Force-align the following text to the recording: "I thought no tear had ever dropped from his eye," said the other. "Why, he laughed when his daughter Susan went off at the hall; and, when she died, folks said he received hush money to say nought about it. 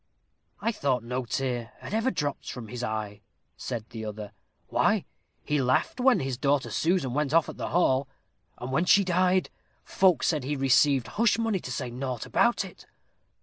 "I 0.59 0.71
thought 0.71 1.03
no 1.03 1.25
tear 1.25 1.73
had 1.77 1.93
ever 1.93 2.09
dropped 2.09 2.51
from 2.51 2.69
his 2.69 2.83
eye," 2.83 3.21
said 3.55 3.87
the 3.91 4.03
other. 4.03 4.31
"Why, 4.69 5.05
he 5.45 5.61
laughed 5.61 5.99
when 5.99 6.21
his 6.21 6.39
daughter 6.39 6.71
Susan 6.71 7.13
went 7.13 7.35
off 7.35 7.47
at 7.47 7.57
the 7.57 7.69
hall; 7.69 8.07
and, 8.57 8.71
when 8.71 8.85
she 8.85 9.03
died, 9.03 9.51
folks 9.83 10.25
said 10.25 10.43
he 10.43 10.55
received 10.55 11.05
hush 11.05 11.37
money 11.37 11.59
to 11.59 11.71
say 11.71 11.91
nought 11.91 12.25
about 12.25 12.65
it. 12.65 12.87